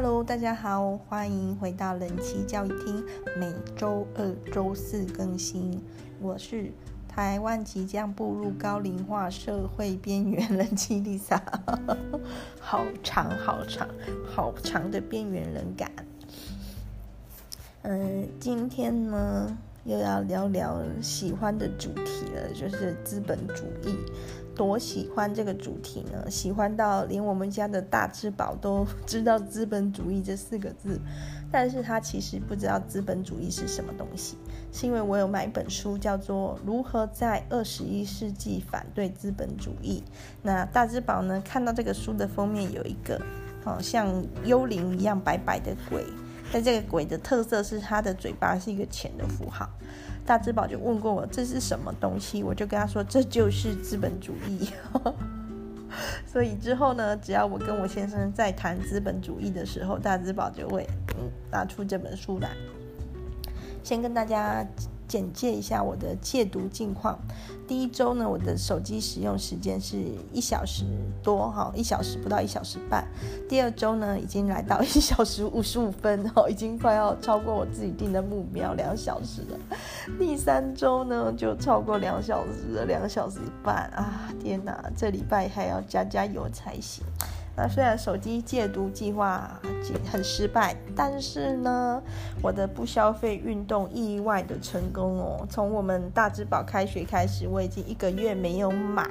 [0.00, 3.04] Hello，大家好，欢迎回到人气教育厅，
[3.36, 5.82] 每周二、周四更新。
[6.20, 6.70] 我是
[7.08, 11.40] 台湾即将步入高龄化社会边缘人妻 Lisa，
[12.60, 13.88] 好长好长
[14.24, 15.90] 好长的边缘人感。
[17.82, 23.96] 嗯、今天呢又要聊聊喜欢的主题了，就是资本主义。
[24.58, 26.28] 多喜欢这个主题呢？
[26.28, 31.00] 喜欢到连我们家的大只宝都 知道“资本主义”这四个字，
[31.52, 34.36] 但是他其实不知道资本主义是什么东西。
[34.72, 40.02] 是因为我有买一本书，叫做《如何在二十一世纪反对资本主义》。
[40.42, 43.18] 那大只宝呢，看到这个书的封面有一个，
[43.64, 46.04] 好像幽灵一样白白的鬼，
[46.52, 49.70] 但这个鬼的特色是他的嘴巴是一个钱的符号。
[50.28, 54.68] 大智宝就问过我，这是什么东西，我就跟他说，这就是资本主义。
[56.30, 62.50] 所以之后呢，只要我跟我先生在谈资本主义的时候，大智宝就会嗯拿出这本书来，
[63.82, 64.62] 先跟大家。
[65.08, 67.18] 简介一下我的戒毒近况。
[67.66, 69.96] 第一周呢，我的手机使用时间是
[70.32, 70.84] 一小时
[71.22, 73.06] 多，哈，一小时不到一小时半。
[73.48, 79.58] 第二周呢，已经来到一小时五十五分，哈， 已经快要超过我自己定的目标两小时了。
[80.18, 84.32] 第三周呢，就超过两小时了，两小时半啊！
[84.40, 87.04] 天哪，这礼拜还要加加油才行。
[87.60, 89.60] 那虽然手机戒毒计划
[90.08, 92.00] 很失败，但是呢，
[92.40, 95.44] 我的不消费运动意外的成功哦。
[95.50, 99.10] 从我们大之宝开学开始，我已经一个月没有买，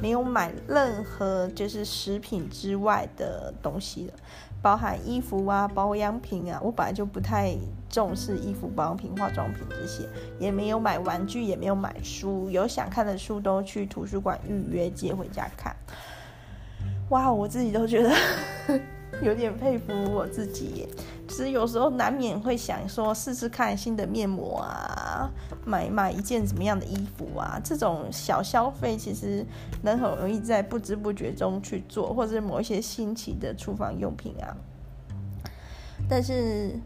[0.00, 4.14] 没有买任何就是食品之外的东西了，
[4.62, 6.60] 包含衣服啊、保养品啊。
[6.62, 7.56] 我本来就不太
[7.90, 15.74] 重视衣服、保养品、化妆品这些，也没有买玩具，也没有买书，有想看的书都去图书馆预约借回家看。
[17.10, 18.14] 哇，我自己都觉得
[19.22, 20.86] 有点佩服我自己。
[21.26, 25.30] 其实有时候难免会想说，试试看新的面膜啊，
[25.64, 29.44] 买买一件怎么样的衣服啊，这种小消费其实
[29.82, 34.56] 能很容易在不知不觉中去做，或者是某一些新奇的厨房用品啊。
[36.08, 36.78] 但是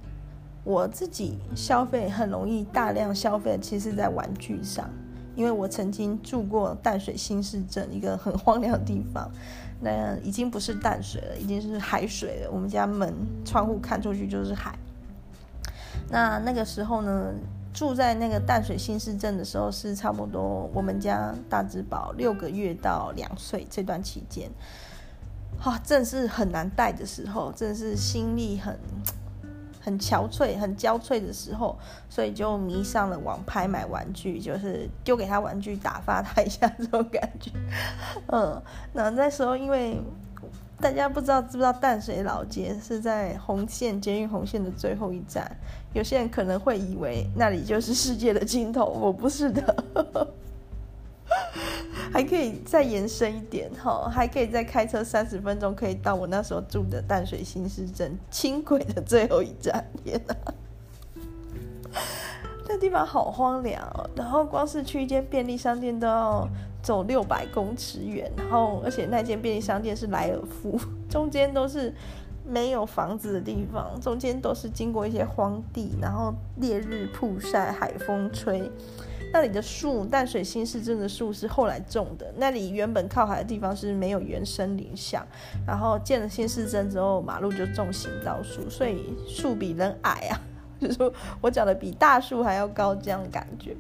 [0.65, 4.89] 我自己消费很容易大量消费，其实在玩具上。
[5.35, 9.31] 因为我曾经住过淡水新市镇一个很荒凉的地方，
[9.81, 12.51] 那已经不是淡水了，已经是海水了。
[12.53, 14.79] 我们家门窗户看出去就是海。
[16.11, 17.33] 那那个时候呢，
[17.73, 24.51] 住在那个淡水新市镇的时候，是差不多我们家大只宝六个月到两岁这段期间，
[25.59, 28.79] 哈、啊，正是很难带的时候，正是心力很。
[29.85, 31.77] 很憔悴、很焦悴的时候，
[32.09, 37.51] 所以就迷上了网拍买玩具，就是丢给他玩具打发他一下 这种感觉。
[38.29, 38.63] 嗯，
[38.93, 40.01] 那那时候因为
[40.81, 45.51] 大家不知道知不知道淡水老街是在红线捷运红线的最后一站，
[45.93, 50.33] 有些人可能会以为那里就是世界的尽头，我不是的。
[52.13, 59.85] 还可以再延伸一点哈，还可以再开车三十分钟，可以到我那时候住的淡水新市镇轻轨的最后一站。
[60.05, 60.37] 天哪，
[62.69, 66.49] 那地方好荒凉哦，然后光是去一间便利商店都要
[66.83, 70.79] 走六百公尺远，然后而且那间便利商店是莱尔富，
[71.09, 71.95] 中间都是
[72.47, 78.71] 没有房子的地方，中间都是经过一些荒地，然后烈日曝晒，海风吹。
[79.33, 82.33] 那里的树，淡水新市镇的树是后来种的。
[82.37, 85.27] 那里原本靠海的地方是没有原生林相，
[85.67, 90.41] 然后建了新市镇之后，马路就种行道树，所以树比人矮啊，
[90.79, 93.75] 就是说我讲的比大树还要高这样感觉。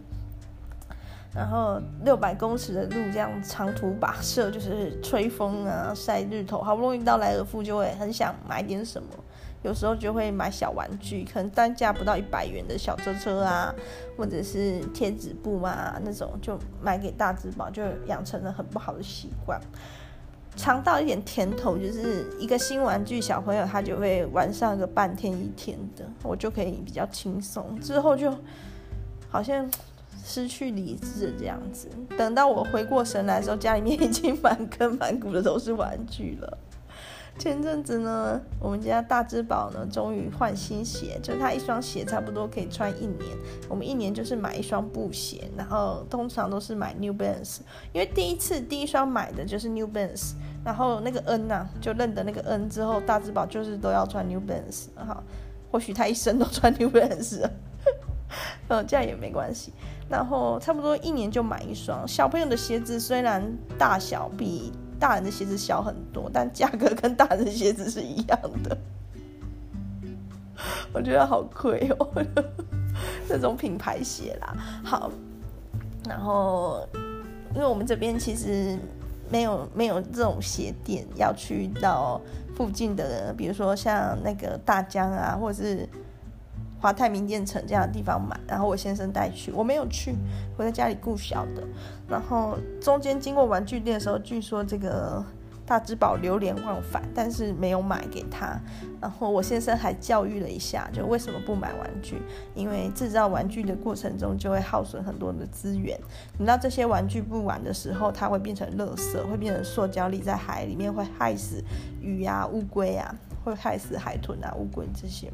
[1.34, 9.08] 然后六百公尺的路这样长途跋涉，就是吹风啊，晒日头，好不容易到莱尔富，就会很想买点什么。
[9.62, 13.74] 有时候就会买小玩具，可能单价不到一百元的小车车啊，
[14.16, 19.60] 或者是贴纸布啊那种，就买给大只宝，就养成了很不好的习惯。
[20.54, 27.80] 尝到一点甜头，就是一个新玩具，小朋友他就会玩上个半天一天的，我就可以比较轻松。
[27.80, 28.30] 之后就
[29.30, 29.66] 好像
[30.22, 31.88] 失去理智这样子。
[32.18, 36.58] 等到我回过神来的时候，家里面已经满坑满谷的都是玩具了。
[37.38, 43.36] 前阵子呢，我们家大只宝呢，终于换新鞋，就是他一双鞋差不多可以穿一年。
[43.68, 47.60] 我们一年就是买一双布鞋，然后通常都是买 New Balance，
[47.92, 50.34] 因为第一次第一双买的就是 New Balance，
[50.64, 55.20] 然后那个 N 呐、啊，就认得那个 N 之后，大只宝就是都要穿 New Balance，哈，
[55.72, 57.48] 或许他一生都穿 New Balance，
[58.68, 59.72] 嗯，这样也没关系。
[60.08, 62.06] 然后差不多一年就买一双。
[62.06, 63.42] 小朋友的鞋子虽然
[63.78, 64.70] 大小比
[65.02, 68.78] 大人的鞋子小很多，但价格跟大人的鞋子是一样的。
[70.94, 72.08] 我觉得好亏哦，
[73.28, 74.54] 这种品牌鞋啦。
[74.84, 75.10] 好，
[76.08, 76.86] 然后
[77.52, 78.78] 因为我们这边其实
[79.28, 82.20] 没有没有这种鞋店，要去到
[82.54, 85.88] 附近的，比如说像那个大江啊，或者是
[86.82, 88.38] 华泰名店城这样的地方买。
[88.46, 90.14] 然后我先生带去，我没有去，
[90.58, 91.62] 我在家里顾小的。
[92.06, 95.24] 然后中间经过玩具店的时候，据说这个。
[95.64, 98.60] 大之宝流连忘返，但是没有买给他。
[99.00, 102.20] 然后我先生还教育了一下，就为什么不买玩具？
[102.52, 105.96] 因为制造玩具的过程中就会耗损很多的资源。
[106.36, 111.62] 等到这些玩具不玩的时候，它会变成垃圾，会变成塑胶粒在海里面，会害死
[112.00, 113.14] 鱼啊、乌龟啊，
[113.44, 115.32] 会害死海豚啊、乌龟这些。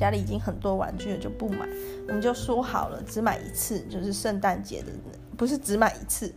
[0.00, 1.68] 家里已经很多玩具了，就不买。
[2.08, 4.88] 我们就说好了，只买一次，就是圣诞节的，
[5.36, 6.32] 不是只买一次。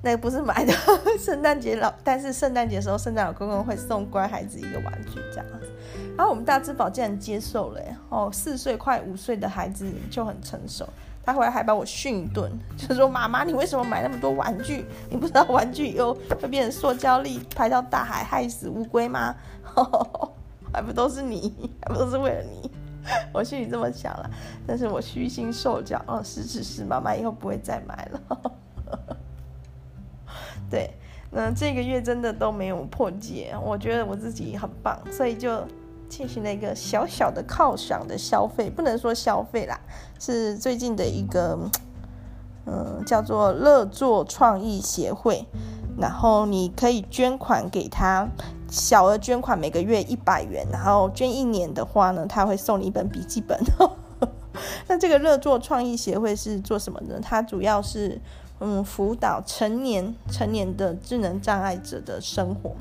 [0.00, 0.72] 那个不是买的，
[1.20, 5.70] 圣诞节老，但是圣诞节的时候，圣诞老公公会送乖孩子一个玩具这样子。
[6.16, 10.88] 然后我们大之宝竟然接受了，哦，四岁快五岁的孩子就很成熟，
[11.24, 14.84] 他回来还把我训一顿，就说妈妈，你为什么买那么多玩具？
[15.10, 19.34] 你不知道玩具以后会变成塑胶粒排到大海，害死乌龟吗？
[20.72, 22.70] 还不都是你，还不都是为了你？
[23.32, 24.30] 我心里这么想了，
[24.66, 28.52] 但是我虚心受教，哦，是是是，妈妈以后不会再买了。
[30.70, 30.90] 对，
[31.30, 35.62] 那这个月真的都没有破戒，我觉得我自己很棒，所以就
[36.08, 39.78] 进行了一个小小的犒赏的消费，不能说消费啦，
[40.18, 41.58] 是最近的一个，
[42.66, 45.44] 嗯，叫做乐作创意协会，
[45.98, 48.28] 然后你可以捐款给他，
[48.70, 53.58] 小额捐款每个月一百元，然后捐一年的话呢，他会送你一本笔记本。
[54.88, 57.18] 那这个乐作创意协会是做什么呢？
[57.22, 58.20] 它主要是。
[58.60, 62.76] 嗯，辅导成年成年的智能障碍者的生活。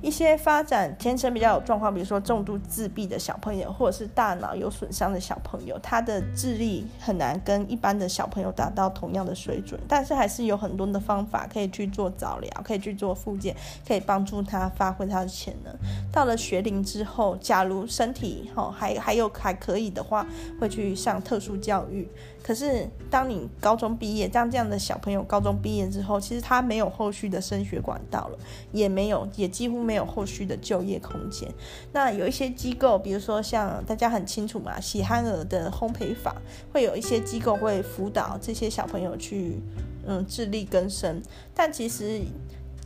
[0.00, 9.80] 一些发展天生比较有状况，比如说重度自闭的小朋友，或者是大脑有损伤的小朋友，他的智力很难跟一般的小朋友达到同样的水准。
[9.88, 13.56] 但是还是有很多的方法可以去做早疗，可以去做复健，
[13.86, 15.74] 可以帮助他发挥他的潜能。
[16.12, 20.24] 到了学龄之后，假如身体哈还还有还可以的话，
[20.60, 22.08] 会去上特殊教育。
[22.48, 28.38] 可是当你高中毕业，像这样的小朋友高中毕业之后，其实他没有后续的升学管道了，
[28.72, 31.46] 也没有，也几乎没有后续的就业空间。
[31.92, 36.34] 那有一些机构，比如说像大家很清楚嘛，喜憨儿的烘焙坊，
[36.72, 39.60] 会有一些机构会辅导这些小朋友去，
[40.06, 41.20] 嗯，自力更生。
[41.54, 42.22] 但其实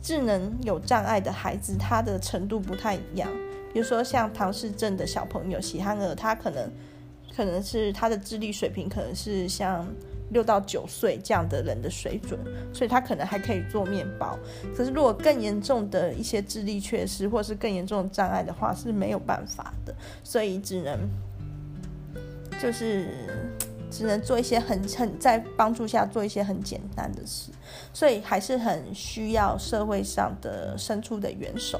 [0.01, 3.29] 智能有障碍的孩子，他的程度不太一样。
[3.71, 6.69] 比如说像唐氏症的小朋友，喜憨儿，他可能
[7.35, 9.85] 可能是他的智力水平，可能是像。
[10.29, 12.39] 六到九岁这样的人的水准，
[12.73, 14.35] 所以他可能还可以做面包。
[14.75, 19.93] 可是如果更严重的一些智力缺失，或是更严重的障碍的话，是没有办法的。
[20.23, 20.97] 所以只能
[22.59, 23.09] 就是
[23.91, 27.51] 只能做一些很很在帮助下做一些很简单的事。
[27.93, 31.79] 所以还是很需要社会上的伸出的援手。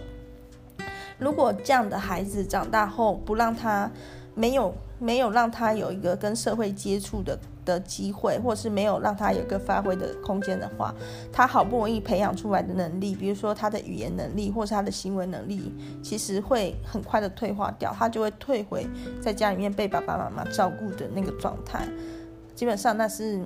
[1.17, 3.89] 如果这样的孩子长大后不让他
[4.35, 7.37] 没有没有让他有一个跟社会接触的。
[7.65, 10.93] 的机会，或是没有让他有一个发挥的空间的话，
[11.31, 18.85] 他好不容易培养出来的能力，比如说他的语言能力，或是他的行为能力，其实会很快的退化掉，他就会退回
[19.21, 21.87] 在家里面被爸爸妈妈照顾的那个状态。
[22.53, 23.41] 基本上那是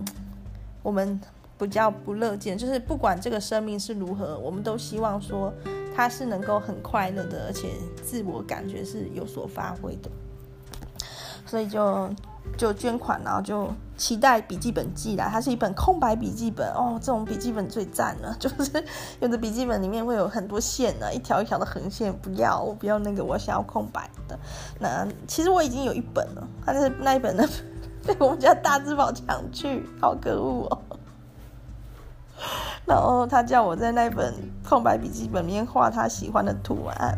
[0.82, 1.22] 我们
[1.60, 5.54] 比较不乐见，就是不管这个生命是如何，我们都希望说
[5.96, 7.68] 他是能够很快乐的，而且
[8.02, 10.10] 自我感觉是有所发挥的。
[11.48, 12.08] 所以就。
[12.58, 15.28] 就捐款，然后就期待笔记本寄来。
[15.30, 18.34] 它是一本空白笔记本哦，这种笔记本最赞了。
[18.40, 18.84] 就是
[19.20, 22.12] 有的笔记本里面会有很多线呢，一条一条的横线。
[22.20, 24.40] 不要，我不要那个，我想要空白的。
[24.80, 27.44] 那其实我已经有一本了，但是那一本呢
[28.08, 30.80] 被 我们家大之宝抢去，好可恶哦。
[32.88, 34.34] 然后他叫我在那本
[34.68, 37.16] 空白笔记本里面画他喜欢的图案，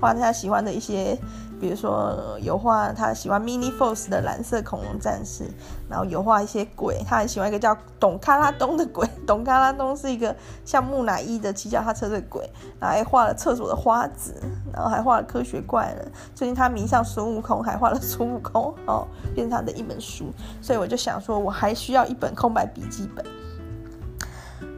[0.00, 1.16] 画他喜欢的一些。
[1.60, 5.44] 比如说油画他喜欢 Mini Force 的蓝色恐龙战士，
[5.88, 12.50] 然后油画一些鬼，他很喜欢一个叫董卡拉东的鬼， 董卡拉东是一个像木乃伊的骑脚踏车的鬼，
[12.80, 14.34] 然后还画了厕所的花子，
[14.72, 16.10] 然后还画了科学怪人。
[16.34, 20.32] 最近他迷上孙悟空，还画了孙悟空哦，变成他的一本书。
[20.62, 23.24] 所以我就想说，我还需要一本空白笔记本。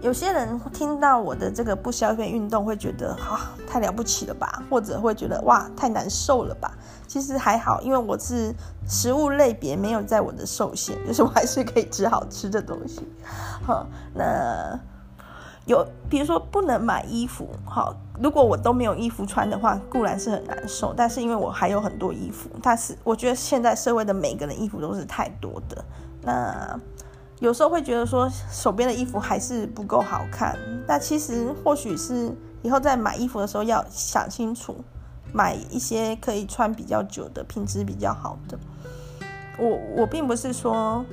[0.03, 6.73] 有些人听到我的这个不消费运动，会觉得啊，太了不起了吧，或者会觉得哇，太难受了吧。
[7.07, 8.53] 其实还好，因为我是
[8.89, 13.07] 食物类别没有在我的受限，就是我还是可以吃好吃的东西。
[13.65, 14.77] 好，那
[15.67, 20.93] 有，比如说不能买衣服，好，如果我都没有衣服穿的话，固然是很难受。
[20.97, 25.85] 但是因为我还有很多衣服，但是我觉得现在社会的每个人衣服都是太多的，
[26.23, 26.81] 那
[27.43, 30.57] 有时候会觉得说手边的衣服还是不够好看。
[30.87, 32.33] 那其实或许是
[32.63, 34.77] 以后在买衣服的时候要想清楚，
[35.33, 38.57] 买一些可以穿比较久的、品质比较好的。
[39.59, 41.05] 我我并不是说。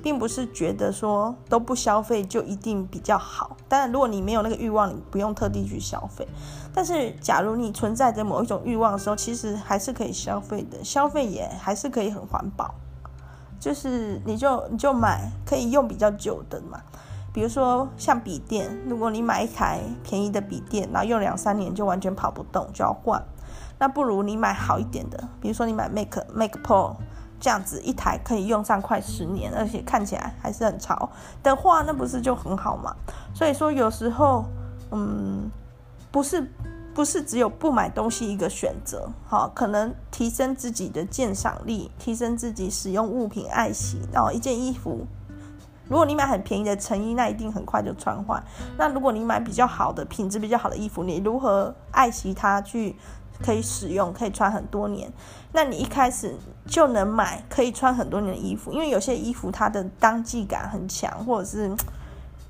[0.00, 6.26] 并不是觉得说都不消费就一定比较好，当然，如果你没有那个欲望，你不用特地去消费。
[6.72, 12.72] 但是，假如你存在着某一种欲望的时候，其实还是可以消费的，消费也还是可以很环保。
[13.58, 16.80] 就是你就你就买可以用比较久的嘛，
[17.32, 23.22] 比如说像笔电，如果你买一台便宜的笔电，然后用两三年就完全跑不动，就要换，
[23.78, 26.96] 那不如你买好一点的，比如说你买 Mac Mac Pro。
[27.40, 31.08] 这样子一台可以用上快十年，而且看起来还是很潮
[31.40, 32.92] 的话，那不是就很好嘛？
[33.32, 34.44] 所以说有时候，
[34.90, 35.48] 嗯，
[36.10, 36.50] 不是
[36.98, 44.00] 不是只有不买东西一个选择，好，可能提升自己的鉴赏力，提升自己使用物品爱惜。
[44.12, 45.06] 然后一件衣服，
[45.88, 48.42] 如果你买很便宜的成衣，那一定很快就穿坏。
[48.76, 52.96] 那如果你买比较好的品质比较好的衣服，你如何爱惜它去？
[53.40, 55.08] 可以使用，可以穿很多年。
[55.52, 56.34] 那你一开始
[56.66, 61.72] 就能买可以穿很多年的衣服，因为有些衣服它的当季感很强，或者是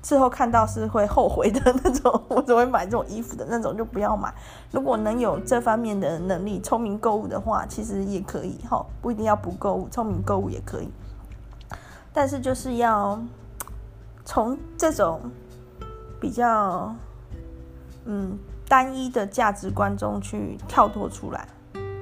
[0.01, 4.33] 之后看到是会后悔的那种， 我只会买这种衣服的那种就不要买。
[4.71, 10.89] 如果能有这方面的能力，聪明购物的话，其实也可以哈，不一定要不购物，聪明购物也可以。
[12.13, 13.21] 但是就是要
[14.25, 15.21] 从这种
[16.19, 16.93] 比较，
[18.05, 18.37] 嗯。
[18.69, 21.47] 单一的价值观中去跳脱出来，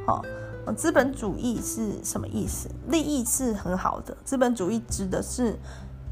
[0.06, 0.22] 好，
[0.76, 2.68] 资本主义是什么意思？
[2.90, 5.58] 利益是很好的，资本主义指的是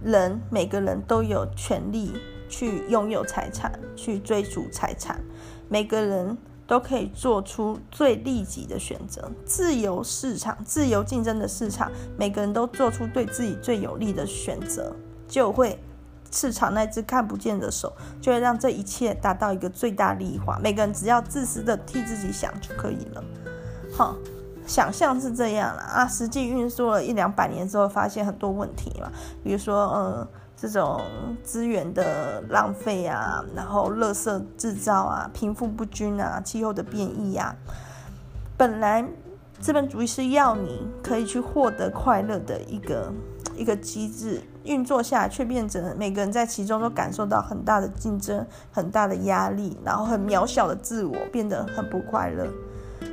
[0.06, 2.14] 人每个人都有权利
[2.48, 5.20] 去拥有财产，去追逐财产，
[5.68, 9.32] 每个人都可以做出最利己的选择。
[9.44, 14.96] 自由市场，自由竞争的市场，每个人都做出对自己最有利的选择，
[15.28, 15.80] 就会。
[16.32, 20.60] 市场那只看不见的手，就会让这一切达到一个最大利益化。
[20.62, 23.24] 每个人只要自私的替自己想就可以了。
[23.94, 24.18] 好，
[24.66, 29.10] 想象是这样了啊，实际运作了一两百年之后，发现很多问题嘛，
[29.44, 31.02] 比如说，呃，这种
[31.44, 37.56] 资源的浪费啊，然后垃圾制造啊，贫富不均啊，气候的变异啊，
[38.58, 39.06] 本来
[39.60, 43.12] 资本主义是要你可以去获得快乐的一个。
[43.58, 52.46] 一个机制运作下，却变成每个人在其中都感受到很大的竞争、很大的压力，然后很渺小的自我，变得很不快乐。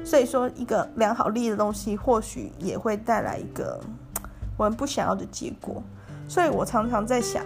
[0.04, 3.80] 所以说，一个良好利益的东西，或许也会带来一个
[4.56, 5.82] 我们不想要的结果。
[6.28, 7.44] 所以我常常在想，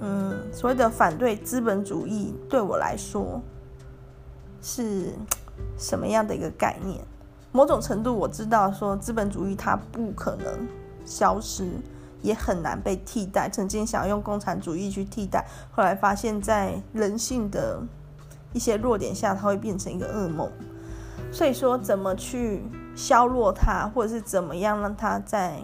[0.00, 3.40] 嗯，所谓的反对资本主义，对我来说
[4.62, 5.12] 是
[5.78, 7.04] 什么样的一个概念？
[7.52, 10.68] 某种程度，我知道说资本主义它不可能。
[11.06, 11.66] 消失
[12.22, 13.48] 也很难被替代。
[13.50, 17.82] 曾经想要用共产主义去替代，后来发现，在人性的
[18.52, 20.48] 一些弱点下，它会变成一个噩梦。
[21.32, 22.62] 所以说，怎么去
[22.94, 25.62] 削弱它，或者是怎么样让它再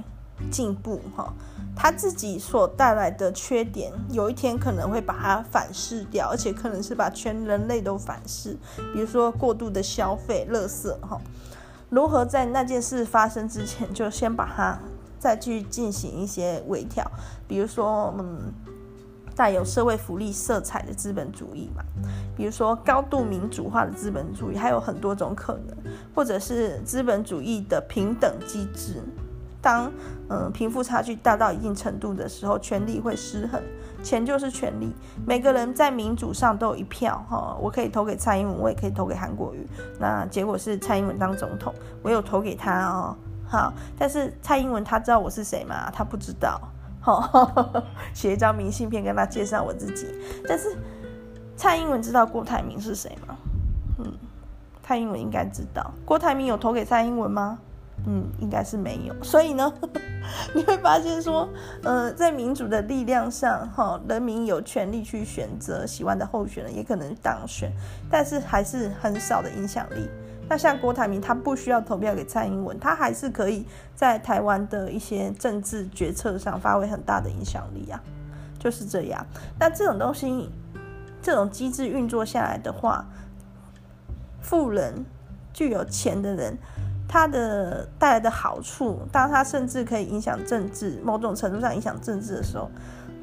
[0.51, 1.01] 进步？
[1.17, 1.33] 哈，
[1.75, 8.57] 它自己所带来的缺点，有一天可能会把它反噬掉，而且可能是把全人类都反噬。
[8.93, 11.21] 比如说过度的消费、垃圾，哈，
[11.91, 14.79] 如何在那件事发生之前，就先把它。
[15.19, 17.11] 再去进行一些微调，
[17.49, 18.53] 比如说，嗯，
[19.37, 21.85] 带有社会福利色彩的资本主义嘛，
[22.35, 25.77] 比如说高度民主化的资本主义，还有很多种可能，
[26.15, 29.03] 或者是资本主义的平等机制。
[29.61, 29.91] 当
[30.29, 33.61] 嗯贫富差距大到一定程度的时候，权力会失衡，
[34.03, 34.95] 钱就是权力，
[35.27, 39.67] 每个人在民主上都有一票哈，我可以投给蔡英文，我也可以投给韩国瑜，
[39.99, 43.17] 那结果是蔡英文当总统，我有投给他哦。
[43.49, 45.91] 好，但是蔡英文他知道我是谁吗？
[45.93, 46.61] 他不知道。
[47.07, 50.09] 好， 写一张明信片跟他介绍我自己。
[50.49, 50.77] 但是
[51.55, 53.37] 蔡英文知道郭台铭是谁吗？
[54.01, 54.13] 嗯，
[54.83, 55.89] 蔡英文应该知道。
[56.05, 57.61] 郭台铭有投给蔡英文吗？
[58.09, 59.15] 嗯，应该是没有。
[59.23, 59.73] 所以呢，
[60.53, 61.49] 你会发现说，
[61.85, 67.71] 呃，在民主的力量上，哈，人民有权利去选择喜欢的候选人，也可能当选，
[68.11, 70.11] 但是还是很少的影响力。
[70.49, 78.01] 那像郭台铭，他不需要投票给蔡英文，他还是可以在台湾的一些政治决策上发挥很大的影响力啊，
[78.59, 79.27] 就是这样。
[79.59, 80.49] 那这种东西，
[81.21, 83.05] 这种机制运作下来的话，
[84.41, 85.05] 富人、
[85.53, 86.57] 具有钱的人，
[87.09, 92.71] 他的带来的好处，当他甚至可以影响政治，某种程度上影响政治的时候，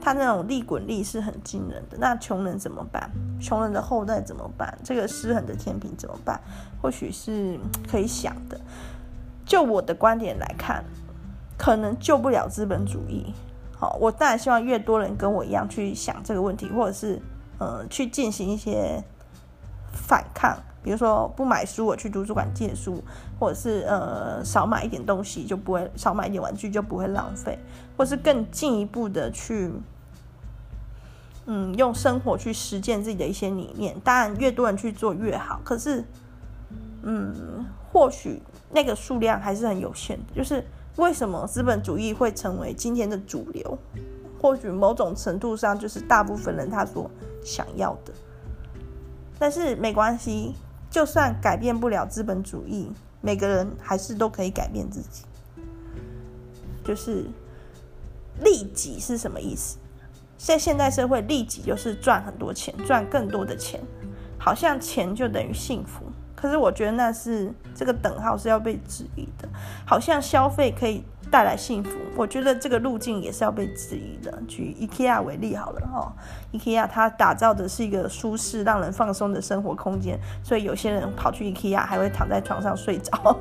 [0.03, 1.97] 他那种利滚利是很惊人的。
[1.97, 3.09] 那穷人怎么办？
[3.39, 4.77] 穷人的后代怎么办？
[4.83, 6.37] 这个失衡的天平怎么办？
[6.81, 7.57] 或许是
[7.89, 8.59] 可以想的。
[9.45, 10.83] 就我的观点来看，
[11.57, 13.33] 可能救不了资本主义。
[13.77, 17.21] 好，我当然希望越多人跟我一样去想这个问题，或者是
[17.59, 19.01] 呃去进行一些
[19.93, 20.57] 反抗。
[20.83, 23.01] 比如说不买书，我去图书馆借书，
[23.39, 27.57] 或者是呃少买一点东西，就不会少买一点玩具，就不会浪费，
[27.95, 29.71] 或是更进一步的去，
[31.45, 33.99] 嗯，用生活去实践自己的一些理念。
[34.01, 35.59] 当然，越多人去做越好。
[35.63, 36.03] 可是，
[37.01, 40.33] 嗯，或许那个数量还是很有限的。
[40.35, 40.65] 就是
[40.97, 43.77] 为什么资本主义会成为今天的主流？
[44.41, 47.09] 或许某种程度上就是大部分人他所
[47.43, 48.13] 想要的。
[49.37, 50.55] 但是没关系。
[50.89, 55.23] 就算改变不了资本主义，每个人还是都可以改变自己。
[56.83, 57.25] 就是
[58.41, 59.79] 利己是什么意思？
[60.37, 63.79] 在现代社会，利己就是赚很多钱，赚更多的钱，
[64.37, 66.05] 好像钱就等于幸福。
[66.35, 69.47] 可是我觉得那是这个等号是要被质疑的，
[69.85, 71.03] 好像消费可以。
[71.31, 74.31] 带来幸福，我觉得这个路径也是要被质疑的。
[74.47, 76.13] 举 IKEA 为例好了哦
[76.51, 83.35] ，IKEA 它打造的是一个舒适、让人放松的生活空间，所以有些人跑去 IKEA 还会躺在床上睡着，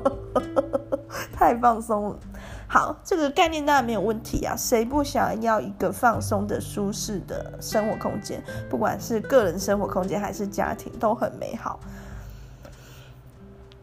[1.31, 2.19] 太放松了。
[2.73, 8.43] 好，这个概念当然没有问题啊，谁不想要一个放松的、舒适的生活空间？
[8.67, 11.79] 不管是个人生活空间还是家庭，都很美好。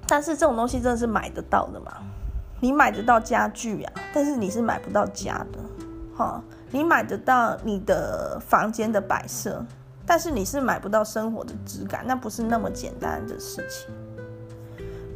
[0.09, 1.99] 但是这种东西真的是买得到的吗？
[2.59, 5.61] 你买得到家具呀，但是你是买不到家的，
[6.17, 6.43] 哈。
[6.73, 9.65] 你买得到你的房间的摆设，
[10.05, 13.89] 但是你是买不到生活的质感，那不是那么简单的事情。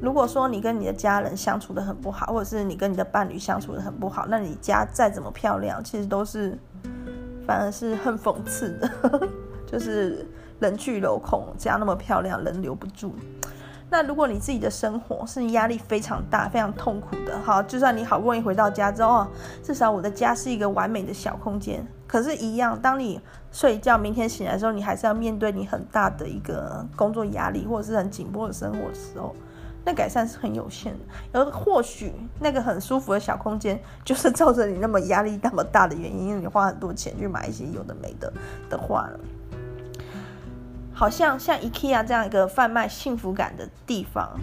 [0.01, 6.59] 如果说你跟你的家人相处得很不好，或者是你跟你的伴侣相处得很不好，那你家再怎么漂亮，其实都是
[7.47, 9.29] 反而是很讽刺的，
[9.67, 10.27] 就是
[10.61, 13.15] 人去楼空，家那么漂亮，人留不住。
[13.91, 19.27] 那如果你自己的生活是压力非常大、非常痛苦的，好，就算你好不容易回到家之后，
[19.63, 21.87] 至少我的家是一个完美的小空间。
[22.07, 23.21] 可是，一样，当你
[23.53, 29.35] 睡觉，明天醒来的时候，你还是要面对你很大的一个工作压力，或者是很紧迫的生活的时候，
[29.85, 31.05] 那改善是很有限的。
[31.33, 38.33] 而或许那个很舒服的小空间，就是 造成你那么压力那么大的原因，因为你花很多钱去买一些有的没的
[38.69, 39.09] 的话
[40.93, 44.39] 好像像 IKEA 这样一个贩卖幸福感的地方，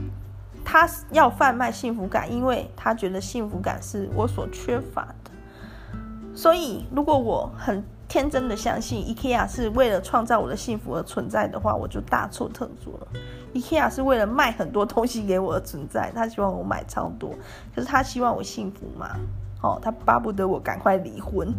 [0.65, 5.31] 他要贩卖幸福感，因为他觉得幸福感是我所缺乏的。
[6.35, 13.07] 所以，如果我很天真的相信 IKEA 是为了创造我的幸福而存在的话，我就大错特错了。
[13.53, 17.33] IKEA 是为了卖很多东西给我而存在，他希望我买超多，
[17.73, 19.15] 可是他希望我幸福嘛？
[19.63, 21.53] 哦，他巴不得我赶快离婚。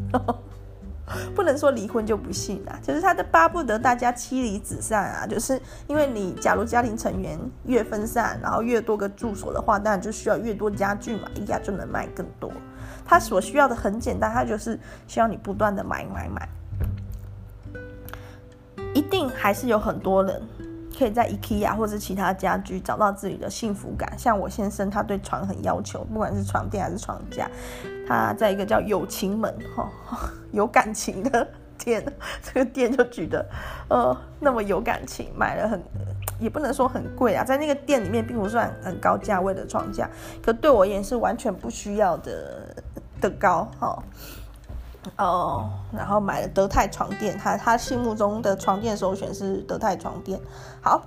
[1.35, 12.53] 不能说离婚就不幸啊，就是他的巴不得大家妻离子散啊，就是因为你假如家庭成员越分散，然后越多个住所的话，当然就需要越多家具嘛，一家就能卖更多。
[13.13, 16.49] 他所需要的很简单，他就是需要你不断的买买买，
[18.95, 20.41] 一定还是有很多人。
[20.99, 24.11] 可以在 IKEA 或是其他家居找到自己的幸福感。
[24.17, 27.51] 像我先生，他对床很要求，不管是床垫还是床架，
[28.07, 29.91] 他在一个叫有情门哈，
[30.53, 31.49] 有感情的
[31.79, 32.05] 店，
[32.43, 33.45] 这个店就觉得
[33.89, 35.83] 呃那么有感情，买了很
[36.39, 40.09] 也不能说很贵啊，在那个店里面并不算很高价位的床架，
[40.43, 42.72] 可对我而言是完全不需要的
[43.23, 44.03] 的高哈。
[45.17, 50.39] 哦，然后买了德泰床垫，他他心目中的床垫首选是德泰床垫。
[50.81, 51.03] 好，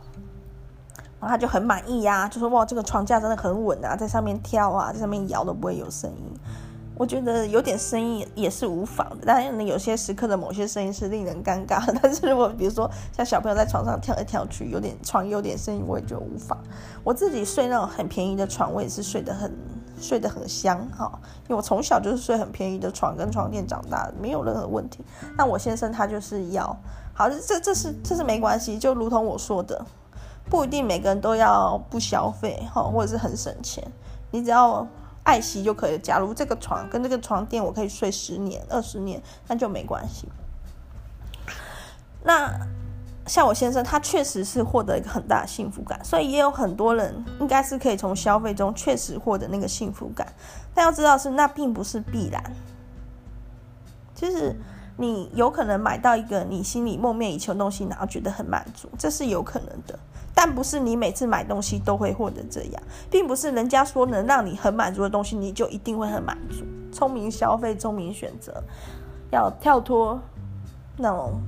[1.19, 6.34] 然后他就很满意呀、就说哇，这个床架真的很稳啊，在上面跳啊，在上面摇都不会有声音。
[6.97, 11.82] 我觉得有点声音也是无妨的，但是有些时刻的某些声音是令人尴尬。
[12.01, 16.58] 但是如果比如说像小朋友在床上跳来跳去，有点床有点声音，我也觉得无妨。
[17.01, 19.54] 我自己睡那种很便宜的床，我也是睡得很。
[19.99, 21.12] 睡得很香哈，
[21.43, 25.03] 因为我从小就是睡很便宜的床跟床垫长大，没有任何问题。
[25.38, 26.77] 那我先生他就是要，
[27.13, 29.86] 好，这这是这是没关系，就如同我说的，
[30.49, 33.84] 不一定每个人都要不消费哈，或者是很省钱，
[34.31, 34.88] 你只要
[35.23, 35.97] 爱惜就可以了。
[35.97, 40.27] 假如这个床跟这个床垫我可以睡十年、二十年，那就没关系。
[42.23, 42.51] 那。
[43.27, 50.27] 像我先生，他确实是获得一个很大的幸福感，所以也有很多人应该是可以从消费中确实获得那个幸福感。
[50.73, 52.43] 但要知道是那并不是必然。
[54.13, 54.55] 其实
[54.97, 59.97] 你有可能买到一个你心里梦寐以求的东西，然后觉得很满足，这是有可能的。
[60.35, 66.63] 但不是你每次买东西都会获得这样，并不是人家说能让你很满足的东西，你就一定会很满足。
[66.91, 68.63] 聪明消费，聪明选择，
[69.31, 70.19] 要跳脱。
[70.97, 71.41] 那种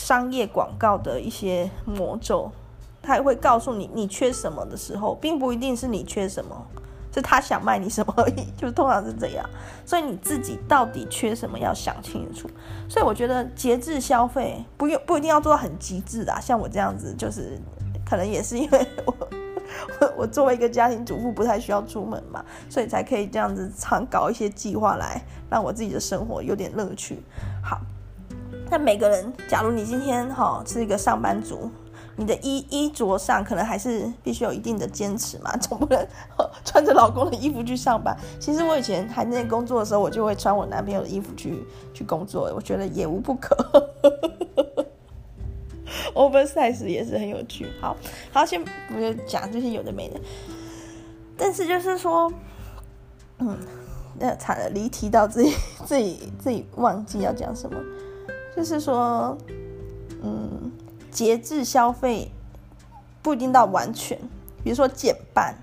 [0.00, 2.50] 商业广告的一些魔咒，
[3.02, 6.66] 他也会告诉你你缺什么的时候，并不一定是你缺什么，
[7.14, 9.48] 是他想卖你什么而已， 就通常是这样。
[9.84, 12.48] 所以你自己到底缺什么要想清楚。
[12.88, 17.60] 所以我觉得节制消费不用不一定要做到很极致的，像我这样子，就是
[18.08, 18.86] 可能也是因为。
[20.00, 27.22] 我我作为一个家庭主妇，不太需要出门嘛，所以才可以这样子常搞一些计划来让我自己的生活有点乐趣。
[27.62, 27.80] 好，
[28.70, 31.68] 那每个人，假如你今天哈是一个上班族，
[32.14, 36.06] 你的衣衣着上可能还是必须有一定的坚持嘛， 总不能
[36.64, 38.16] 穿着老公的衣服去上班。
[38.38, 43.56] 其实我以前还在工作的时候，我就会穿我男朋友的衣服去去工作，我觉得也无不可。
[46.14, 47.96] oversize 也是很有趣，好
[48.32, 50.20] 好先不要讲这些有的没的，
[51.36, 52.32] 但是就是说，
[53.38, 53.56] 嗯，
[54.18, 55.54] 那惨了，离题到自己
[55.84, 57.78] 自己自己忘记要讲什么，
[58.56, 59.36] 就是说，
[60.22, 60.70] 嗯，
[61.10, 62.30] 节制消费
[63.22, 64.18] 不一定到完全，
[64.62, 65.54] 比如说减半，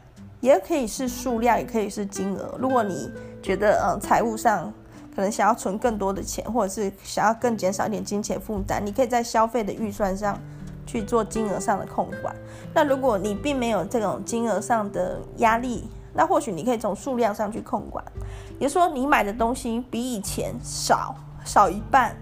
[0.42, 2.56] 也可以是数量，也可以是金额。
[2.60, 4.72] 如果你觉得嗯财务上，
[5.16, 10.40] 可能想要存更多的钱，或者是想要更减少一点金钱负担，你可以在消费的预算上
[10.86, 12.36] 去做金额上的控管。
[12.74, 18.04] 那如果你并没有这种金额上的压力，那或许你可以从数量上去控管。
[18.60, 22.16] 也就是说，你买的东西比以前少少一半，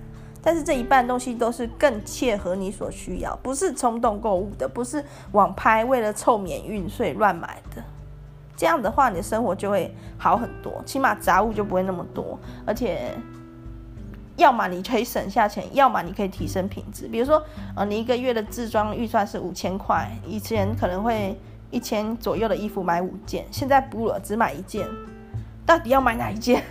[0.45, 7.83] 但是这一半东西都是更切合你所需要，不是冲动购物的，不是网拍为了凑免运所以乱买的。
[8.55, 13.11] 这样的话，你的生活就会好很多，起码杂物就不会那么多，而且，
[14.37, 17.07] 要么你可以省下钱，要么你可以提升品质。
[17.07, 17.43] 比如说，
[17.75, 21.35] 呃，你一个月的自装预算是五千块，以前可能会
[21.71, 24.87] 一千左右的衣服买五件，现在不了，只买一件。
[25.65, 26.63] 到底要买哪一件？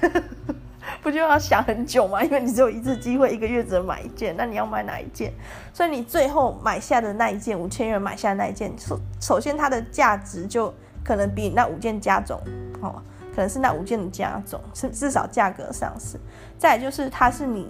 [1.03, 2.23] 不就要想很久吗？
[2.23, 5.33] 因为你只有一次机会，一个月只能买一件，那你要买哪一件？
[5.73, 10.73] 所以你最后买下的那一件，五千元买下的那一件，首首先它的价值就。
[11.05, 12.41] 可能比那五件加总，
[12.81, 12.95] 哦，
[13.35, 16.19] 可能是那五件的加总，是至少价格上是。
[16.57, 17.69] 再就是它是你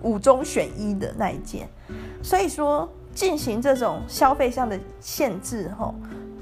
[0.00, 1.68] 五中选一的那一件，
[2.22, 5.94] 所以说进行这种消费上的限制，吼，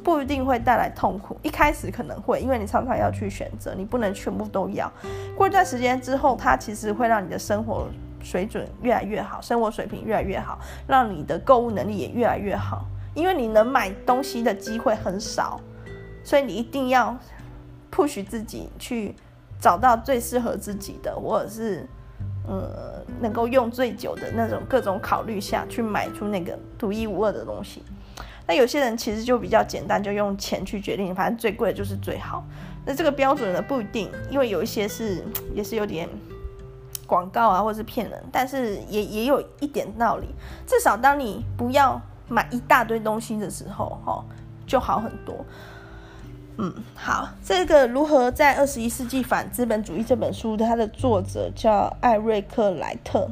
[0.08, 1.38] 不一定会带来痛苦。
[1.42, 4.90] 一开始可能会，因为你常常要去选择，你不能全部都要。
[5.36, 7.86] 过一段时间之后，它其实会让你的生活
[8.22, 15.60] 水准越来越好，生活水平越来越好，让你的购物能力也越来越好，因为你能买东西的机会很少。
[16.24, 17.14] 所以你一定要
[17.92, 19.14] push 自己去
[19.60, 21.86] 找到最适合自己的，或者是
[22.46, 27.82] 呃能够用最久的那种各种考虑下去买出那个独一无二的东西。
[28.48, 32.42] 那有些人其实就比较简单，就用钱去决定，反正最贵的就是最好。
[32.86, 35.22] 那这个标准呢不一定，因为有一些是
[35.54, 36.08] 也是有点
[37.06, 40.28] 广告啊，或是骗人，但是也也有一点道理。
[40.66, 44.22] 至少当你不要买一大堆东西的时候，齁，
[44.66, 45.44] 就好很多。
[46.56, 53.28] 嗯，好，这个如何在二十一世纪反资本主义这本书，它的作者叫艾瑞克莱特，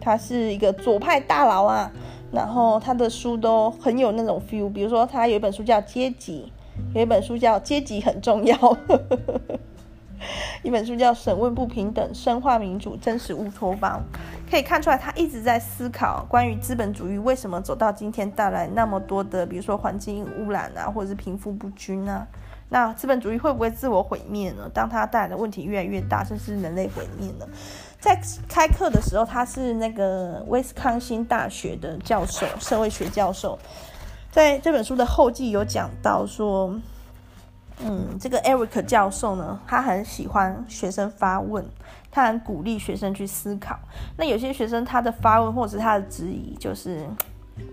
[0.00, 1.88] 他是一个左派大佬啊。
[2.36, 6.52] 然后他的书都很有那种 feel，比如说他有一本书叫《阶级》，
[6.94, 8.54] 有一本书叫《阶级很重要》，
[10.62, 14.02] 一本书叫《审问不平等，深化民主，真实乌托邦》。
[14.50, 22.26] 可以看出来，他一直在思考关于资本主义为什么走到今天带来那么多的，比如说环境污染啊，或者是贫富不均啊。
[22.68, 24.68] 那资本主义会不会自我毁灭呢？
[24.74, 27.46] 当它带来的问题越来越大，甚至人类毁灭呢？
[27.98, 33.58] 在开课的时候，他是那个威斯康星大学的教授，社会学教授。
[34.30, 36.78] 在这本书的后记有讲到说，
[37.80, 41.64] 嗯，这个 Eric 教授呢，他很喜欢学生发问，
[42.10, 43.78] 他很鼓励学生去思考。
[44.16, 47.06] 那有些学生他的发问或者是他的质疑，就是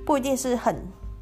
[0.05, 0.75] 不一定是很。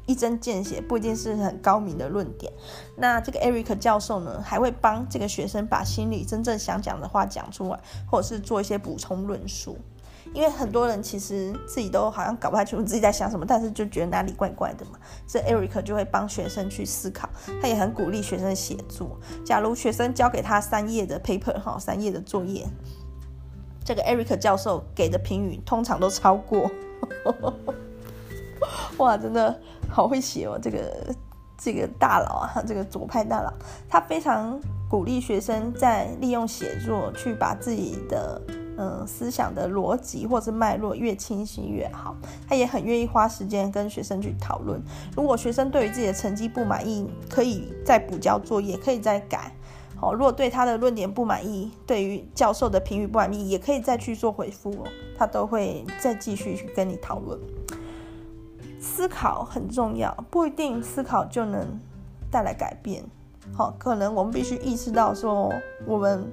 [0.06, 2.52] 一针见血，不一定是很高明的论点。
[2.96, 9.78] 那这个 Eric 教授呢，还会帮这个学生把心里真正想讲的话讲出来，或者是做一些补充论述。
[10.34, 14.92] 因为很多人其实自己都好像搞不太清楚自己在想什么，但是就觉得哪里怪怪的嘛。
[15.26, 17.28] 这 Eric 就会帮学生去思考，
[17.60, 19.18] 他也很鼓励学生写作。
[19.44, 22.66] 假如学生交给他三页的 paper 哈，三页的作业，
[23.84, 26.70] 这个 Eric 教授给的评语通常都超过。
[28.98, 29.60] 哇，真的。
[29.92, 31.14] 好会写哦，这个
[31.56, 33.52] 这个大佬啊，这个左派大佬，
[33.88, 38.40] 他非常鼓励学生在利用写作去把自己的
[38.78, 42.16] 嗯思想的逻辑或是脉络越清晰越好。
[42.48, 44.82] 他也很愿意花时间跟学生去讨论。
[45.14, 49.52] 如果学生对于自己的成绩不满意，可以再补交作业，可以再改。
[49.94, 54.84] 好，如果对他的论点不满意，对于教授的评语不满意，也可以再去做回复哦，
[55.16, 57.38] 他都会再继续去跟你讨论。
[58.82, 61.80] 思考很重要，不一定思考就能
[62.30, 63.04] 带来改变。
[63.54, 65.50] 好，可能我们必须意识到说，
[65.86, 66.30] 我们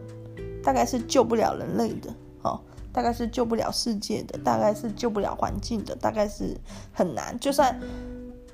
[0.64, 6.58] 大概是救不了人类的，好，大概是救不了世界的，大概是救不了环境的，大概是
[6.92, 7.40] 很难。
[7.40, 7.80] 就算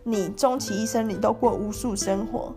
[0.03, 2.53] 你终其一生，你都过无数生活，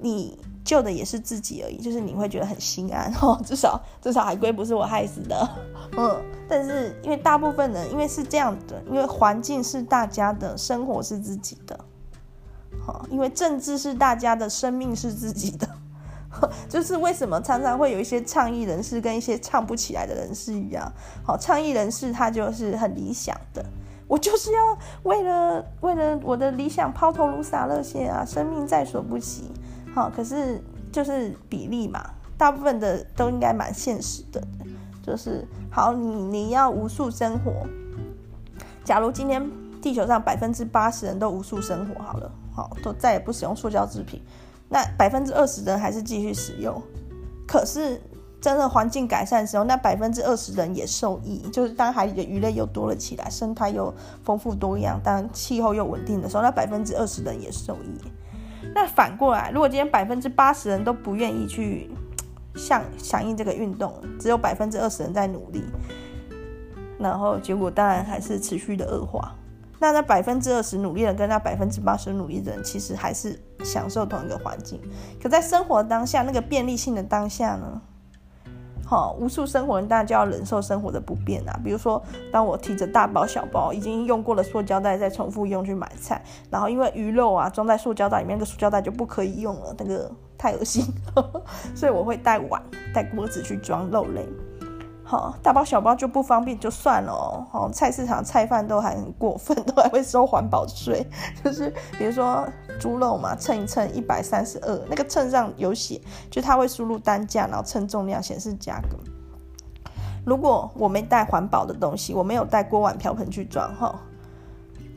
[0.00, 0.38] 你。
[0.64, 5.48] 救的也是自己而已，就是你会觉得很心安 哦，至少至少海龟不是我害死的，
[5.96, 6.16] 嗯，
[6.48, 11.78] 但是因为大部分人因为是这样的，因为环境是大家的，生活是自己的，
[12.84, 15.68] 好，因为政治是大家的，生命是自己的，
[16.66, 20.90] 就是为什么常常会有一些倡议人士跟一些唱不起来的人士一样，
[21.22, 23.62] 好，倡议人士他就是很理想的，
[24.08, 29.50] 我就是要为了为了我的理想抛头颅洒热血啊，生命在所不惜。
[29.94, 32.04] 好，可是就是比例嘛，
[32.36, 34.42] 大部分的都应该蛮现实的，
[35.02, 37.52] 就是好，你你要无数生活。
[38.84, 39.48] 假如今天
[39.80, 44.20] 地球上百分之八十人都无数生活好了，好，都再也不使用塑胶制品，
[44.68, 46.82] 那百分之二十人还是继续使用。
[47.46, 48.00] 可是
[48.40, 57.98] 真的环境改善的时候，那百分之二十人也受益，就是当海里的鱼类又多了起来，生态又丰富多样，当气候又稳定的时候，那百分之二十人也受益。
[58.74, 61.88] 那反过来，如果今天百分之八十人都不愿意去
[62.56, 65.62] 响响应这个运动，只有百分之二十人在努力，
[66.98, 69.32] 然后结果当然还是持续的恶化。
[69.78, 74.80] 那那百分之二十努力的跟那百分之八十努力的人，其实还是享受同一个环境。
[75.22, 77.80] 可在生活当下，那个便利性的当下呢？
[78.86, 81.58] 好，无数生活人当然就要忍受生活的不便啊。
[81.64, 90.84] 比如说，当我提着大包小包，已经用过了塑胶袋再重复用去买菜，然后因为鱼肉啊装在塑胶袋里面，那个塑胶袋就不可以用了，那个太恶心，
[91.74, 94.28] 所以我会带碗、带锅子去装肉类。
[95.42, 97.46] 大包小包就不方便就算了哦。
[97.50, 101.06] 好，菜市场菜贩都还很过分，都还会收环保税。
[101.44, 102.46] 就是比如说
[102.78, 106.00] 猪肉嘛，称一称一百三十二，那个称上有写，
[106.30, 108.96] 就他会输入单价，然后称重量显示价格。
[110.24, 113.94] 如果我没带环保的东西，我没有带锅碗瓢盆去装哈，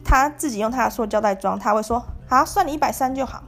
[0.03, 3.43] 他自己用他的塑胶袋装，他会说好，算你一百三就好。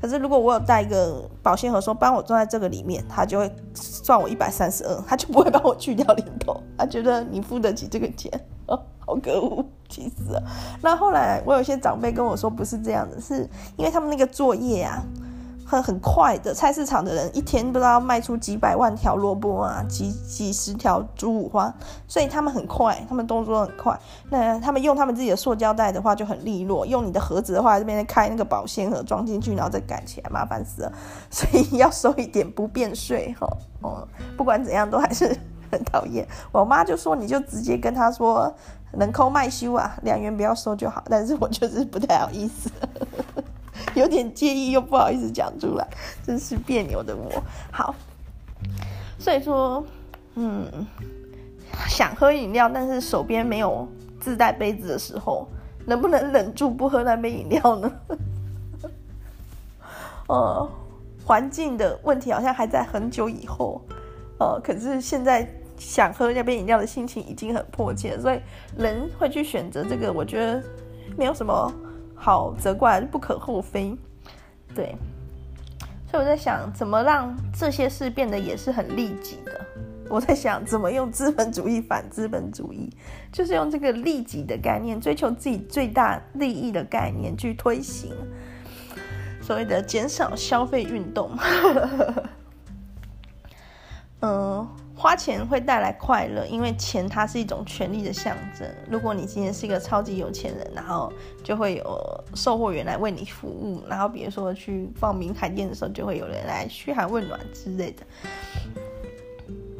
[0.00, 8.32] 可是如果我有带一个保鲜盒，说帮我装在这个里面，他就会算我一百三十二，他就不会帮我去掉零头，他觉得你付得起这个钱，
[8.66, 10.42] 哦，好可恶，气死了。
[10.82, 15.02] 那后来我有些长辈跟我说，不是这样的，是因为他们那个作业呀。
[15.68, 21.72] 很很快的，菜市场的人一天不知道卖出几百万条萝卜啊，几几十条猪五花，
[22.06, 24.00] 所以他们很快，他们动作很快。
[24.30, 30.92] 那他们用他们自己的塑胶袋的话就很利落，用你的盒子的话，这边开那个保鲜盒装进去，然后再盖起来，麻烦死了。
[31.30, 33.46] 所以要收一点不便税哈。
[33.82, 35.36] 哦，不管怎样都还是
[35.70, 36.26] 很讨厌。
[36.50, 38.50] 我妈就说，你就直接跟他说，
[38.92, 41.04] 能扣卖修啊，两元不要收就好。
[41.10, 42.70] 但是我就是不太好意思。
[43.94, 45.86] 有点介意又不好意思讲出来，
[46.24, 47.42] 真是别扭的我。
[47.70, 47.94] 好，
[49.18, 49.84] 所以说，
[50.34, 50.66] 嗯，
[51.88, 53.88] 想喝饮料，但是手边没有
[54.20, 55.48] 自带杯子的时候，
[55.86, 57.92] 能不能忍住不喝那杯饮料呢？
[60.28, 60.70] 呃，
[61.24, 63.80] 环境的问题好像还在很久以后，
[64.38, 68.40] 呃，可是现在想喝那杯饮料的心情已经很迫切，所以
[68.76, 70.62] 人会去选择这个，我觉得
[71.16, 71.72] 没有什么。
[72.18, 73.96] 好责怪，不可厚非，
[74.74, 74.96] 对，
[76.10, 79.60] 所以我在想，怎么让这些事变得也是很利己的？
[80.10, 82.90] 我在想，怎么用资本主义反资本主义，
[83.32, 88.12] 就是用这个利己的概念，追求自己最大利益的概念去推行
[89.40, 91.30] 所谓的减少消费运动。
[94.20, 94.68] 嗯。
[94.98, 98.68] 花钱会带来快乐，因为钱它是一种权力的象征。
[98.90, 101.12] 如果你今天是一个超级有钱人，然后
[101.44, 108.02] 就会有售货员来为你服务，然后比如说去报名开店的时候，就会有人来嘘寒问暖之类的。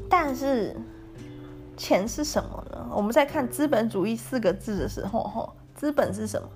[0.09, 0.77] 但是
[1.77, 2.89] 钱是什么呢？
[2.95, 6.49] 我们在看资本主义四个字的时候，哈，资本是什么？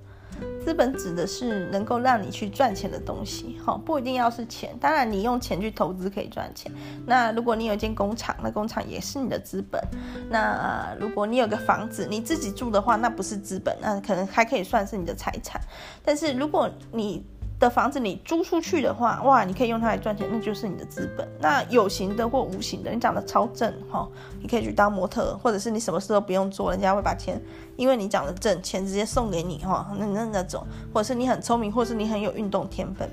[0.65, 4.75] 资本指的是能够让你去赚钱的东西，哈，不一定要是钱。
[4.81, 6.71] 当然，你用钱去投资可以赚钱。
[7.05, 9.83] 那如果你有一间工厂，那工厂也是你的资本。
[10.31, 15.61] 那如果你有个房子，你自己住的话，那不是资本，那可能还可以算是你的财产。
[16.05, 17.25] 但是如果你
[17.63, 21.27] 的房子你租出去的话，哇，你可以用它来赚钱，那就是你的资本。
[21.41, 24.09] 那有形的或无形的，你长得超正哈，
[24.41, 27.41] 你可以去当模特，或者是你什么事都不用做，人家会把钱，
[27.77, 33.09] 因为你长得正，钱直接送给你哈，那那那种，或者是你很聪明，或者是你很有运动天分。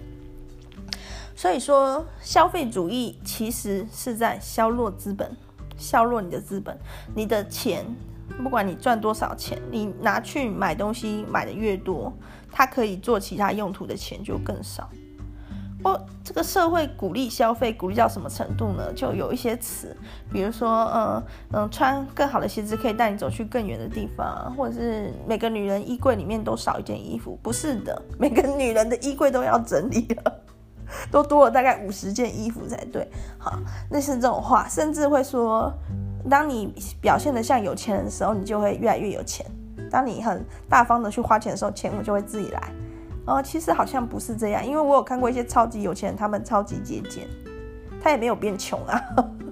[1.36, 5.32] 所以说，消费主义其实是在削弱资本，
[5.78, 6.76] 削弱你的资本，
[7.14, 7.86] 你的钱，
[8.44, 12.12] 不管你赚多少钱，你拿去买东西买的越多，
[12.52, 14.90] 它可以做其他用途的钱就更少。
[15.82, 18.92] 哦，这个社会鼓励消费，鼓励到什么程度呢？
[18.94, 19.96] 就有一些词，
[20.30, 27.40] 比如说，嗯嗯，穿更好的鞋子可以带你走去更远的地方，或者是每个女人衣柜里面都少一件衣服。
[27.42, 30.42] 不是的， 每个女人的衣柜都要整理了，
[31.10, 33.10] 都多了大概五十件衣服才对。
[33.38, 33.58] 好，
[33.90, 35.72] 那是这种话，甚至会说，
[36.30, 39.46] 当你表现得像有钱人的时候，你就会越来越有钱；
[39.90, 42.72] 当你很大方的去花钱的时候，钱就会自己来。
[43.26, 47.28] 哦，其实好像不是这样，因为我有看过一些超级有钱人，他们超级节俭，
[48.02, 49.02] 他也没有变穷啊，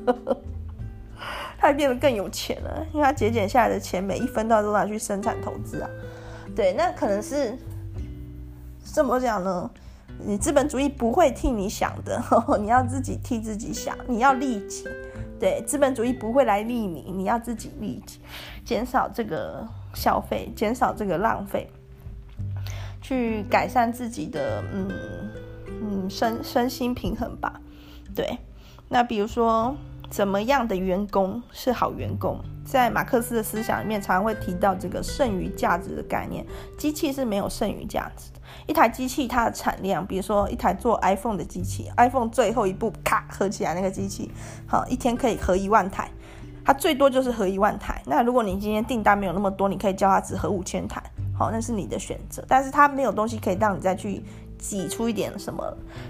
[1.60, 5.90] 他还变得更有钱了，因为他节俭下来的钱每一分都要都拿去生产投资啊。
[6.56, 7.56] 对，那可能是
[8.84, 9.70] 怎么讲呢？
[10.26, 12.20] 你资本主义不会替你想的，
[12.60, 14.86] 你要自己替自己想，你要利己。
[15.40, 18.04] 对，资本主义不会来利你，你要自己利，
[18.66, 21.70] 减少这个消费，减少这个浪费。
[23.00, 24.92] 去改善自己的嗯
[25.82, 27.62] 嗯身身心平衡吧，
[28.14, 28.38] 对。
[28.90, 29.76] 那比如说，
[30.10, 32.40] 怎么样的员工是好员工？
[32.66, 36.46] 在马克思的思想里面，常常会提到这个剩余价值的概念。
[36.78, 38.30] 机器是没有剩余价值。
[38.68, 44.30] 一台机器它的产量，比如说一台做 iPhone 的机器，iPhone 最后一步咔合起来那个机器，
[44.68, 46.12] 好，一天可以合一万台，
[46.66, 48.02] 它最多就是合一万台。
[48.06, 51.02] 那如果你今天订单没有那么多，你可以叫它只合五千台。
[51.38, 54.24] 好，那是你的选择，但是它没有东西可以让你再去
[54.58, 55.64] 挤出一点什么。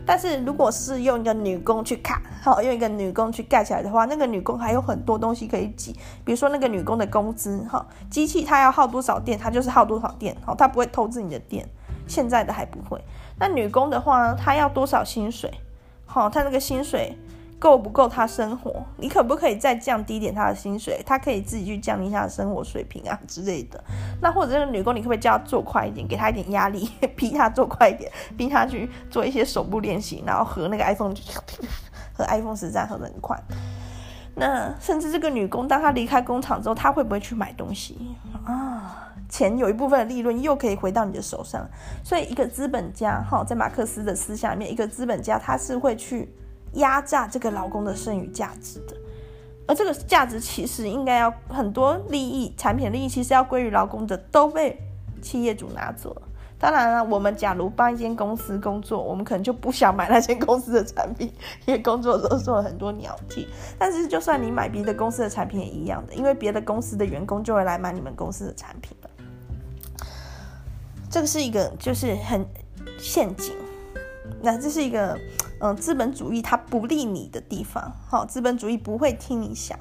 [0.06, 5.92] 但是如果是用一个女工去卡，好，用一个女工去盖起来的话，那个女工还有很多东西可以挤，
[6.24, 11.68] 比如说那个女工的工资，哈，机器它要耗多少电，它就是耗多少电，好，它不会透支你的电，
[12.08, 13.00] 现在的还不会。
[13.40, 15.52] 那女工的话，她要多少薪水？
[16.06, 17.18] 好，她那个薪水。
[17.60, 18.84] 够不够她生活？
[18.98, 21.02] 你可不可以再降低点她的薪水？
[21.04, 23.84] 她可以自己去降低她的生活水平啊之类的。
[24.22, 31.16] 那或者这个女工，你可不可以叫她做快一点，给她一点压力， 逼她做快一点，逼她去做一些手部练习，然后和那个 iPhone
[32.14, 33.36] 和 iPhone 十三合的很快。
[34.38, 37.98] 那甚至这个女工，当她离开工厂之后，她会不会去买东西
[38.46, 39.12] 啊？
[39.28, 41.68] 钱有一部分的利润又可以回到你的手上。
[42.04, 46.34] 所以一个资本家哈，在马克思的思想里面，一个资本家他是会去。
[46.74, 48.96] 压榨这个劳工的剩余价值的，
[49.66, 54.78] 而这个价值其实应该要很多利益、产品利益，其实要归于劳工的，都被
[55.22, 56.22] 企业主拿走了。
[56.60, 61.32] 当然了，我们假如帮一间公司工作，我们可能就不想买那间公司的产品，
[61.66, 63.48] 因为工作的时候做了很多鸟事。
[63.78, 68.98] 但是，就算你买别的公司的产品也一样的，因为别的公司的员工就会来买你们公司的产品。
[71.10, 72.46] 这个是一个就是很
[72.98, 73.56] 陷阱。
[74.42, 75.18] 那这是一个。
[75.60, 79.76] 嗯，资本主义它不利你的地方，好，资本主义不会听你想。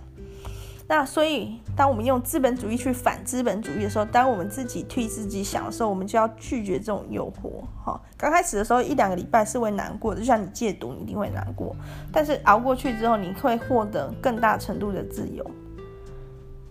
[0.88, 7.64] 那所以，当我们用资本主义去反资本主义的时候，当我们自己替自己想的时候，我们就要拒绝这种诱惑。
[7.84, 11.74] 哈，刚开始的时候一两个礼拜是会难过的，就像你戒毒，你一定会难过。
[12.12, 15.44] 但是熬过去之后，你会获得更大程度的自由。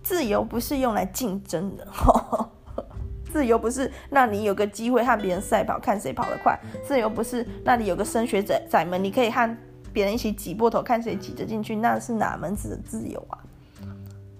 [0.02, 1.86] 自由不是用来竞争的。
[3.30, 6.58] 自由不是让你有个机会和别人赛跑，看谁跑得快。
[6.82, 9.54] 自由不是那里有个升学仔仔们，你可以和
[9.92, 11.76] 别人一起挤破头，看谁挤得进去。
[11.76, 13.36] 那是哪门子的自由啊？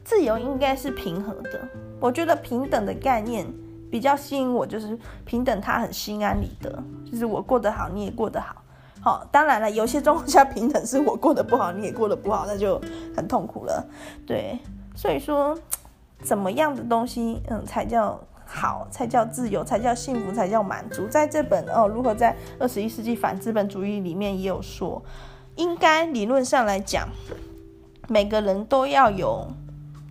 [0.06, 1.68] 自由应该是平衡的。
[1.98, 3.44] 我觉得平等的概念
[3.90, 8.62] 比较吸引我，就是平等，它很心安理得，就是我过得好，你也过得好。
[9.00, 12.80] 好，当然了，有些状况下平等是我过得不好，你也过得不好，那就
[13.16, 13.84] 很痛苦了。
[14.24, 14.56] 对，
[14.94, 15.58] 所以说，
[16.22, 18.20] 怎么样的东西，嗯，才叫？
[18.48, 21.04] 好，才叫自由，才叫幸福，才叫满足。
[21.08, 25.02] 在这本哦，如何在二十一世纪反资本主义里面也有说，
[25.56, 27.08] 应该理论上来讲，
[28.06, 29.48] 每个人都要有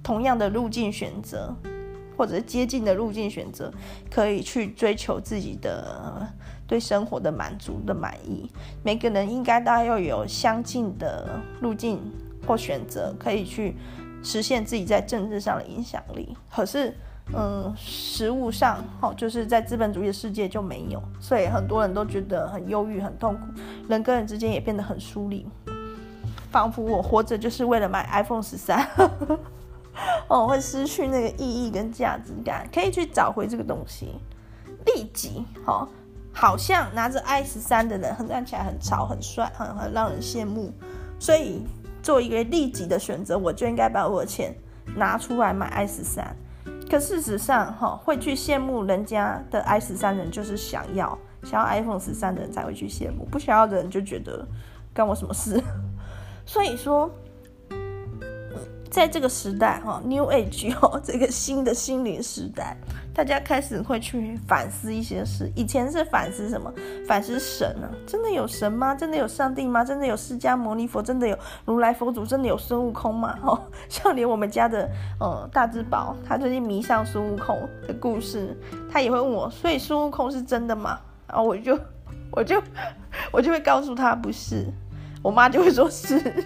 [0.06, 1.52] 同样的路径选择，
[2.16, 3.74] 或者是接近的路径选择，
[4.12, 6.28] 可以去追求自己的
[6.68, 8.48] 对生活的满足的满意。
[8.84, 12.00] 每个人应该都要有相近的路径
[12.46, 13.76] 或选择，可以去
[14.22, 16.38] 实现自己在政治上的影响力。
[16.54, 16.96] 可是。
[17.34, 23.48] 嗯，实物上，哈，就是在资本主义的世界就没有，所以很多人都觉得很忧郁、很痛苦，
[23.90, 25.44] 人跟人之间也变得很疏离，
[26.52, 28.88] 仿佛我活着就是为了买 iPhone 十三，
[30.28, 34.20] 哦，会失去那个意义跟价值感，可以去找回这个东西。
[34.86, 35.88] 利己，哈，
[36.32, 40.72] 好像拿着 i 十三的人，很看起来很潮、很帅、很很让人羡慕，
[41.20, 41.64] 所以
[42.04, 44.56] 做一个利己的选择，我就应该把我的钱
[44.96, 46.36] 拿出来买 i 十三。
[46.90, 54.48] 可事实上，哈，会去羡慕人家的 i 十三人，就是想要想要 iPhone 十三的人才会去羡慕，不想要的人就觉得
[54.94, 55.62] 干我什么事？
[56.46, 57.12] 所以说。
[58.96, 62.78] 在这个时代，哈，New Age 哦， 这个新的心灵时代，
[63.14, 65.52] 大家开始会去反思一些事。
[65.54, 66.74] 以前是反思什么？
[67.06, 68.96] 反思神啊，真的有神吗？
[68.96, 69.84] 真的有上帝吗？
[69.84, 71.04] 真的有释迦牟尼佛？
[71.04, 72.26] 真的有如来佛祖？
[72.26, 73.38] 真的有孙悟空吗？
[73.44, 74.90] 哦， 像连我们家的
[75.20, 78.58] 呃大智宝，他最近迷上孙悟空的故事，
[78.90, 80.98] 他也会问我，所以孙悟空是真的吗？
[81.28, 81.78] 然后我就
[82.32, 82.64] 我就
[83.34, 84.72] 我就会告诉他不是，
[85.22, 86.46] 我妈就会说是。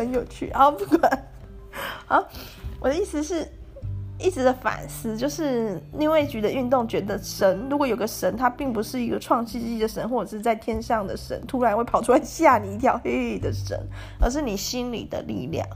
[0.00, 1.28] 很有趣，好，不管，
[2.08, 2.26] 好，
[2.80, 3.46] 我的意思是，
[4.18, 13.78] 一直的反思，就是另外一局的运动，觉得神如果有个神，他并不是一个创世纪的神，或者是在天上的神，突然会跑出来吓你一跳，嘿嘿的神，
[14.18, 15.66] 而是你心里的力量。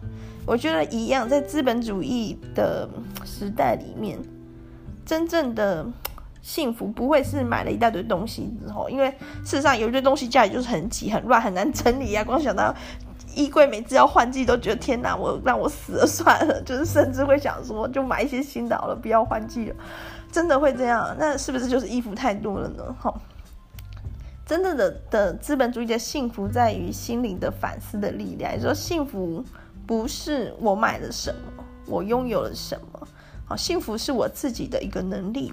[0.46, 2.88] 我觉得一样，在资本主义的
[3.26, 4.18] 时代里面，
[5.04, 5.86] 真正的
[6.40, 9.10] 幸福不会是买了一大堆东西之后，因为
[9.44, 12.74] 事实上有一堆东西家里就是很挤、很乱、很难整理啊，光想到。
[13.34, 19.76] 衣柜每次要换季都觉得天哪，我让我死了算了，就是甚至会想说就买一些新的好了，不要换季了，
[20.30, 21.14] 真的会这样？
[21.18, 22.96] 那是不是就是衣服太多了呢？
[22.98, 23.12] 哈，
[24.46, 28.52] 真正的的资本主义的幸福在于心灵的反思的力量。
[28.52, 29.44] 也说幸福
[29.86, 33.08] 不是我买了什么，我拥有了什么，
[33.46, 35.52] 好，幸福是我自己的一个能力。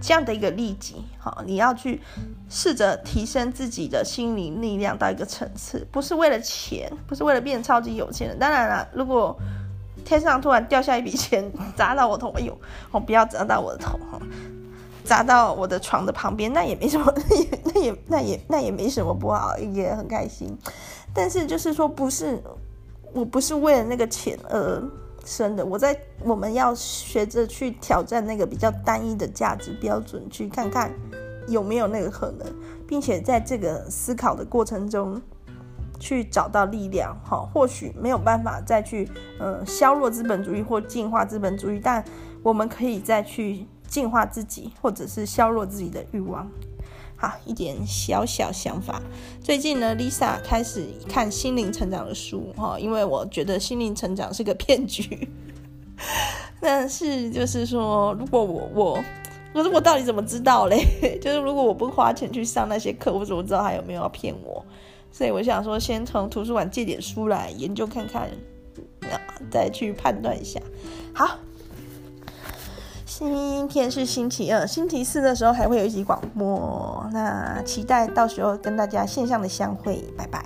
[0.00, 2.00] 这样的一个利己，好，你要去
[2.48, 8.38] 试着提升自己的心灵力量到一个层次，不是为了钱，不是为了变超级有钱人。
[8.38, 9.36] 当然了，如果
[10.04, 12.56] 天上突然掉下一笔钱 砸到我头，哎呦，
[12.92, 14.20] 我不要砸到我的头哈，
[15.02, 20.56] 砸到我的床的旁边，那也没什么， 那也那也那也那也没什么不好，也很开心。
[21.12, 22.40] 但是就是说，不是，
[23.12, 24.82] 我不是为了那个钱而。
[25.26, 30.90] 生的，我在我们要学着去挑战那个比较单一的价值标准，去看看
[31.48, 32.46] 有没有那个可能，
[32.86, 35.20] 并且在这个思考的过程中
[35.98, 37.14] 去找到力量。
[37.24, 39.10] 哈，或许没有办法再去
[39.40, 42.04] 嗯削弱资本主义或净化资本主义，但
[42.42, 46.48] 我们可以再去净化自己，或者是削弱自己的欲望。
[47.18, 49.00] 好，一点小小想法。
[49.42, 55.26] 最近呢，Lisa 开始看心灵成长的书哈，因为我觉得心灵成长是个骗局。
[56.60, 59.04] 但是就是说，如果我我，
[59.54, 60.78] 可是我到底怎么知道嘞？
[61.22, 64.62] 就是如果我不花钱去上那些课，我怎么知道他有没有要骗我？
[65.10, 68.30] 所以我想说，先从图书馆借点书来研究看看，
[69.50, 70.60] 再去判断一下。
[71.14, 71.38] 好。
[73.18, 80.44] 今天是星期二，星期四的时候还会有一集广播，那期待到时候跟大家线上的相会，拜拜。